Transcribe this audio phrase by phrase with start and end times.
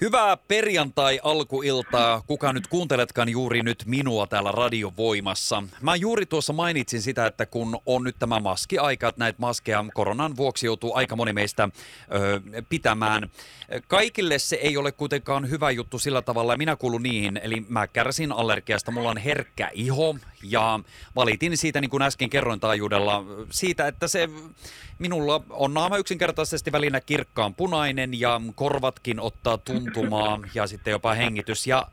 [0.00, 5.62] Hyvää perjantai-alkuiltaa, kuka nyt kuunteletkaan juuri nyt minua täällä radiovoimassa.
[5.80, 10.36] Mä juuri tuossa mainitsin sitä, että kun on nyt tämä maskiaika, että näitä maskeja koronan
[10.36, 11.68] vuoksi joutuu aika moni meistä
[12.14, 13.30] ö, pitämään.
[13.88, 17.86] Kaikille se ei ole kuitenkaan hyvä juttu sillä tavalla, ja minä kuulun niihin, eli mä
[17.86, 20.16] kärsin allergiasta, mulla on herkkä iho,
[20.50, 20.80] ja
[21.16, 24.28] valitin siitä, niin kuin äsken kerroin taajuudella, siitä, että se
[24.98, 31.66] minulla on naama yksinkertaisesti välinä kirkkaan punainen, ja korvatkin ottaa tuntumaa ja sitten jopa hengitys.
[31.66, 31.86] Ja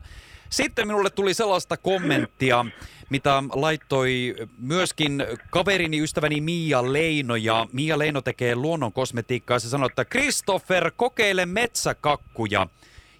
[0.50, 2.66] sitten minulle tuli sellaista kommenttia,
[3.10, 7.36] mitä laittoi myöskin kaverini, ystäväni Mia Leino.
[7.36, 9.58] Ja Mia Leino tekee luonnon kosmetiikkaa.
[9.58, 12.66] Se sanoi, että Christopher, kokeile metsäkakkuja.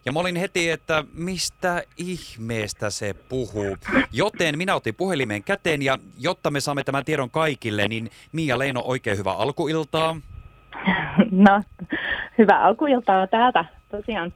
[0.04, 3.76] Ja mä olin heti, että mistä ihmeestä se puhuu.
[4.12, 8.82] Joten minä otin puhelimen käteen ja jotta me saamme tämän tiedon kaikille, niin Mia Leino,
[8.84, 10.16] oikein hyvää alkuiltaa.
[11.30, 11.62] No,
[12.38, 14.32] hyvää alkuiltaa täältä tosiaan.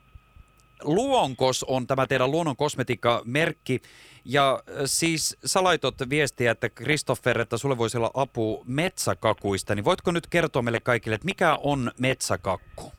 [0.82, 3.80] Luonkos on tämä teidän luonnon kosmetiikka-merkki.
[4.24, 9.74] Ja äh, siis sä laitot viestiä, että Kristoffer, että sulle voisi olla apu metsäkakuista.
[9.74, 12.92] Niin voitko nyt kertoa meille kaikille, että mikä on metsäkakku?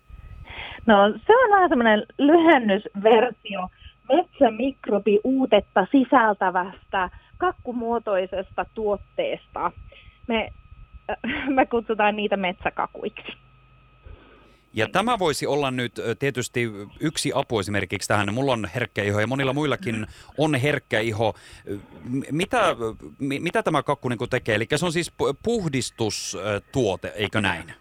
[0.89, 0.95] No
[1.27, 3.69] se on vähän semmoinen lyhennysversio
[4.09, 9.71] metsämikrobiuutetta sisältävästä kakkumuotoisesta tuotteesta.
[10.27, 10.49] Me,
[11.09, 13.33] äh, me kutsutaan niitä metsäkakuiksi.
[14.73, 18.33] Ja tämä voisi olla nyt tietysti yksi apu esimerkiksi tähän.
[18.33, 21.33] Mulla on herkkä iho ja monilla muillakin on herkkä iho.
[22.31, 22.75] Mitä,
[23.19, 24.55] mitä tämä kakku niin tekee?
[24.55, 27.73] Eli se on siis puhdistustuote, eikö näin?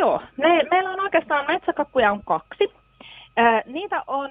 [0.00, 2.72] Joo, me, meillä on oikeastaan metsäkakkuja on kaksi.
[3.38, 4.30] Äh, niitä on,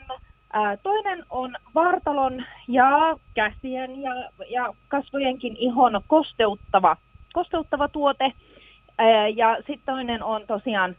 [0.56, 6.98] äh, toinen on vartalon ja käsien ja, ja kasvojenkin ihon kosteuttava,
[7.34, 8.26] kosteuttava tuote.
[8.26, 10.96] Äh, ja sitten toinen on tosiaan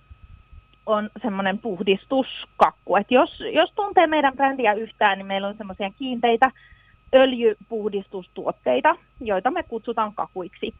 [0.87, 2.97] on semmoinen puhdistuskakku.
[2.97, 6.51] Et jos, jos tuntee meidän brändiä yhtään, niin meillä on semmoisia kiinteitä
[7.15, 10.75] öljypuhdistustuotteita, joita me kutsutaan kakuiksi.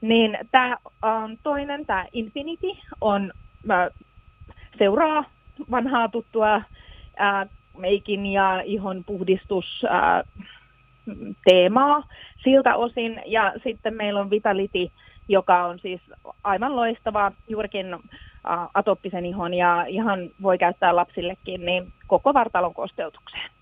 [0.00, 2.66] Niin tämä um, toinen, tämä Infinity,
[3.00, 3.32] on,
[3.70, 3.88] äh,
[4.78, 5.24] seuraa
[5.70, 7.48] vanhaa tuttua äh,
[7.78, 10.46] meikin ja ihon puhdistus äh,
[11.44, 12.02] teemaa
[12.44, 13.22] siltä osin.
[13.26, 14.90] Ja sitten meillä on Vitality,
[15.28, 16.00] joka on siis
[16.44, 17.86] aivan loistava juurikin
[18.74, 23.55] atoppisen ihon ja ihan voi käyttää lapsillekin, niin koko vartalon kosteutukseen.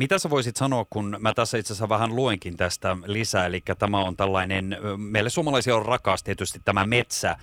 [0.00, 3.98] Mitä sä voisit sanoa, kun mä tässä itse asiassa vähän luenkin tästä lisää, eli tämä
[3.98, 7.36] on tällainen, meille suomalaisia on rakas tietysti tämä metsä,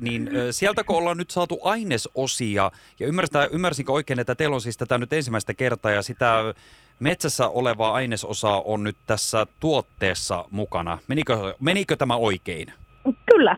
[0.00, 2.70] niin sieltä kun ollaan nyt saatu ainesosia,
[3.00, 3.06] ja
[3.52, 6.54] ymmärsinkö oikein, että teillä on siis tätä nyt ensimmäistä kertaa, ja sitä
[7.00, 10.98] metsässä olevaa ainesosaa on nyt tässä tuotteessa mukana.
[11.08, 12.72] Menikö, menikö tämä oikein?
[13.30, 13.56] Kyllä.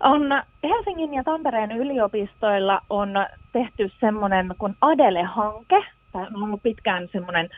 [0.00, 0.22] On
[0.62, 3.10] Helsingin ja Tampereen yliopistoilla on
[3.52, 5.84] tehty semmoinen kuin Adele-hanke.
[6.12, 7.48] Tämä on ollut pitkään semmoinen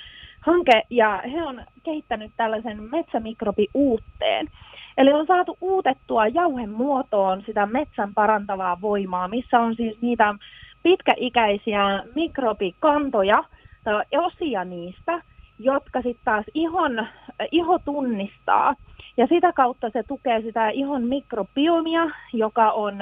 [0.40, 4.48] hanke ja he on kehittänyt tällaisen metsämikrobiuutteen.
[4.96, 10.34] Eli on saatu uutettua jauhen muotoon sitä metsän parantavaa voimaa, missä on siis niitä
[10.82, 13.44] pitkäikäisiä mikrobikantoja
[13.84, 15.22] tai osia niistä,
[15.58, 17.06] jotka sitten taas ihon,
[17.50, 18.74] iho tunnistaa–
[19.16, 22.94] ja sitä kautta se tukee sitä ihon mikrobiomia, joka on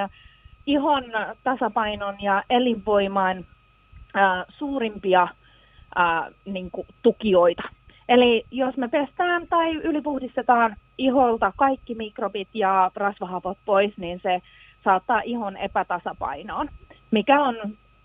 [0.66, 1.04] ihon
[1.44, 3.44] tasapainon ja elinvoiman
[4.48, 5.28] suurimpia
[5.96, 7.62] ää, niin kuin, tukijoita.
[8.08, 14.42] Eli jos me pestään tai ylipuhdistetaan iholta kaikki mikrobit ja rasvahapot pois, niin se
[14.84, 16.68] saattaa ihon epätasapainoon,
[17.10, 17.56] mikä on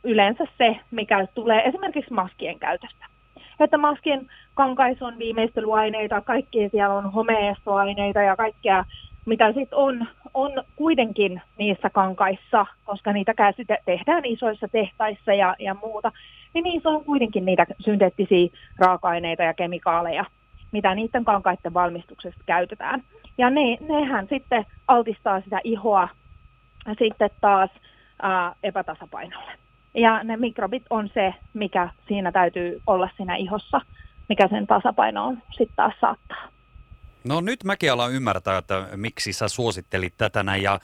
[0.03, 3.05] yleensä se, mikä tulee esimerkiksi maskien käytöstä
[3.59, 8.85] että maskien kankaissa on viimeistelyaineita, kaikkia siellä on homeestoaineita ja kaikkea,
[9.25, 15.73] mitä sitten on, on kuitenkin niissä kankaissa, koska niitä käsite- tehdään isoissa tehtaissa ja, ja
[15.73, 16.11] muuta,
[16.53, 18.47] niin niissä on kuitenkin niitä synteettisiä
[18.79, 20.25] raaka-aineita ja kemikaaleja,
[20.71, 23.01] mitä niiden kankaiden valmistuksesta käytetään.
[23.37, 26.09] Ja ne, nehän sitten altistaa sitä ihoa
[26.99, 27.69] sitten taas
[28.21, 29.51] ää, epätasapainolle.
[29.93, 33.81] Ja ne mikrobit on se, mikä siinä täytyy olla siinä ihossa,
[34.29, 36.54] mikä sen tasapainoon sitten taas saattaa.
[37.25, 40.63] No nyt mäkin alan ymmärtää, että miksi sä suosittelit tätä näin.
[40.63, 40.79] Ja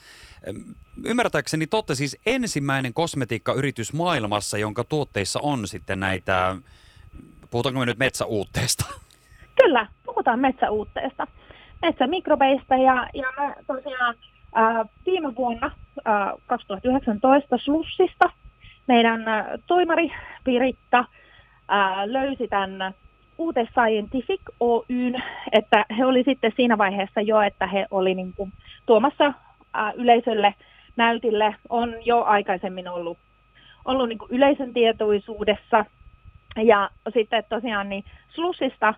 [1.04, 6.56] ymmärtääkseni te olette siis ensimmäinen kosmetiikkayritys maailmassa, jonka tuotteissa on sitten näitä,
[7.50, 8.84] puhutaanko me nyt metsäuutteesta?
[9.62, 11.26] Kyllä, puhutaan metsäuutteesta,
[11.82, 14.14] metsämikrobeista ja, ja me tosiaan
[14.54, 15.70] ää, viime vuonna
[16.04, 18.30] ää, 2019 Slussista
[18.86, 20.12] meidän äh, toimari
[20.44, 21.06] Piritta äh,
[22.04, 22.94] löysi tämän
[23.42, 25.22] Uute Scientific Oyn,
[25.52, 28.52] että he oli sitten siinä vaiheessa jo, että he oli niin kuin
[28.86, 29.32] tuomassa
[29.94, 30.54] yleisölle
[30.96, 33.18] näytille, on jo aikaisemmin ollut,
[33.84, 35.84] ollut niin kuin yleisön tietoisuudessa.
[36.56, 38.04] Ja sitten tosiaan niin
[38.34, 38.94] Slusista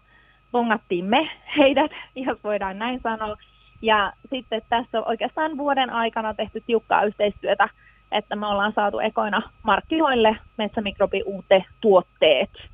[0.53, 1.91] bongattiin me heidät,
[2.27, 3.37] jos voidaan näin sanoa.
[3.83, 7.69] Ja sitten tässä on oikeastaan vuoden aikana tehty tiukkaa yhteistyötä,
[8.13, 12.74] että me ollaan saatu ekoina markkinoille metsämikrobiuute tuotteet.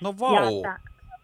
[0.00, 0.34] No vau.
[0.34, 0.56] Wow.
[0.56, 0.80] että,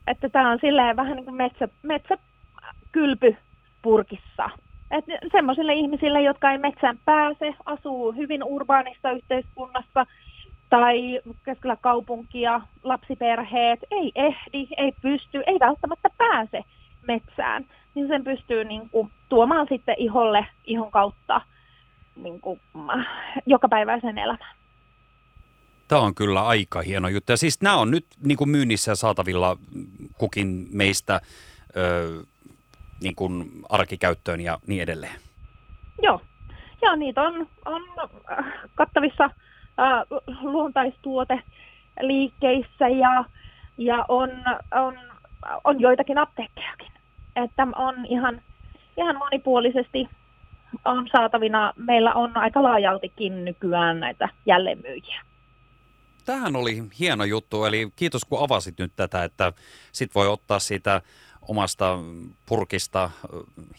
[0.07, 3.37] että tämä on silleen vähän niin kuin metsä, metsäkylpy
[3.83, 4.51] purkissa.
[4.91, 10.07] Että semmoisille ihmisille, jotka ei metsään pääse, asuu hyvin urbaanissa yhteiskunnassa
[10.71, 16.65] tai keskellä kaupunkia, lapsiperheet, ei ehdi, ei pysty, ei välttämättä pääse
[17.09, 21.41] metsään, niin sen pystyy niin kuin, tuomaan sitten iholle ihon kautta
[22.17, 22.61] niin kuin,
[23.47, 24.64] jokapäiväisen elämän.
[25.89, 27.33] Tämä on kyllä aika hieno juttu.
[27.33, 29.57] Ja siis nämä on nyt niin kuin myynnissä saatavilla
[30.19, 31.21] kukin meistä
[31.77, 32.25] ö,
[33.03, 35.21] niin kuin arkikäyttöön ja niin edelleen.
[36.03, 36.21] Joo,
[36.83, 37.83] ja niitä on, on
[38.31, 38.45] äh,
[38.75, 39.33] kattavissa äh,
[40.43, 41.43] luontaistuote
[42.01, 43.25] liikkeissä ja,
[43.79, 44.31] ja on,
[44.73, 44.99] on,
[45.65, 46.93] on joitakin apteekkejakin.
[47.37, 48.41] Että on ihan,
[48.97, 50.09] ihan monipuolisesti
[50.85, 51.73] on saatavina.
[51.77, 55.23] Meillä on aika laajaltikin nykyään näitä jälleenmyyjiä.
[56.25, 59.53] Tähän oli hieno juttu, eli kiitos kun avasit nyt tätä, että
[59.93, 61.03] sit voi ottaa siitä
[61.49, 61.99] omasta
[62.47, 63.11] purkista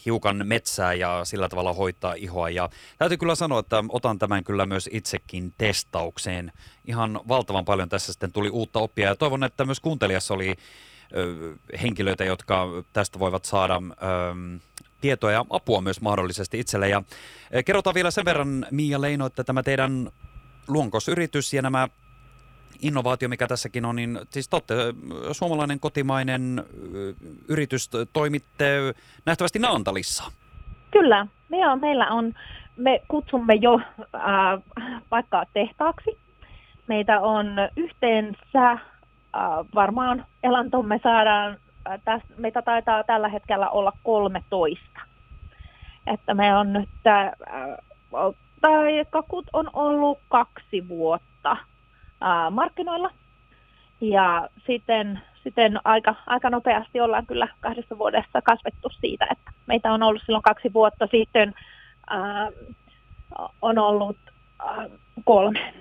[0.06, 2.50] hiukan metsää ja sillä tavalla hoitaa ihoa.
[2.50, 6.52] Ja täytyy kyllä sanoa, että otan tämän kyllä myös itsekin testaukseen.
[6.86, 10.56] Ihan valtavan paljon tässä sitten tuli uutta oppia ja toivon, että myös kuuntelijassa oli
[11.82, 13.82] henkilöitä, jotka tästä voivat saada
[15.02, 16.90] tietoa ja apua myös mahdollisesti itselle.
[16.90, 17.04] Ja
[17.66, 20.12] kerrotaan vielä sen verran, Miia Leino, että tämä teidän
[20.68, 21.88] luonkosyritys ja nämä
[22.82, 24.76] innovaatio, mikä tässäkin on, niin siis te olette
[25.32, 26.64] suomalainen kotimainen
[27.48, 28.80] yritys, toimitte
[29.26, 30.32] nähtävästi Naantalissa.
[30.92, 32.34] Kyllä, me on, meillä on,
[32.78, 33.80] me kutsumme jo
[34.16, 34.62] äh,
[35.54, 36.18] tehtaaksi.
[36.88, 38.80] Meitä on yhteensä äh,
[39.76, 41.58] varmaan elantomme saadaan,
[41.90, 45.02] äh, täs, meitä taitaa tällä hetkellä olla 13.
[46.08, 47.32] Että me on nyt, äh,
[48.62, 49.06] tai
[49.54, 51.35] on ollut kaksi vuotta
[52.52, 53.12] markkinoilla.
[54.02, 60.04] Ja sitten, sitten aika, aika nopeasti ollaan kyllä kahdessa vuodessa kasvettu siitä, että meitä on
[60.04, 61.54] ollut silloin kaksi vuotta sitten,
[62.10, 62.50] ää,
[63.62, 64.18] on ollut
[64.60, 64.90] ää,
[65.26, 65.74] kolme.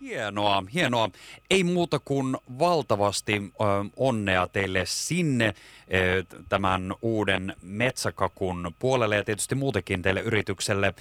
[0.00, 1.08] Hienoa, hienoa.
[1.50, 3.64] Ei muuta kuin valtavasti ö,
[3.96, 10.94] onnea teille sinne ö, tämän uuden metsäkakun puolelle ja tietysti muutenkin teille yritykselle.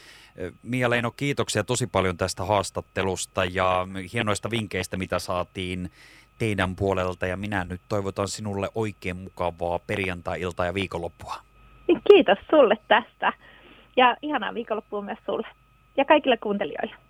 [0.63, 5.92] Mia Leino, kiitoksia tosi paljon tästä haastattelusta ja hienoista vinkkeistä, mitä saatiin
[6.40, 7.28] teidän puolelta.
[7.28, 11.36] Ja minä nyt toivotan sinulle oikein mukavaa perjantai-iltaa ja viikonloppua.
[12.12, 13.34] Kiitos sulle tästä
[13.98, 15.48] ja ihanaa viikonloppua myös sulle
[15.98, 17.08] ja kaikille kuuntelijoille.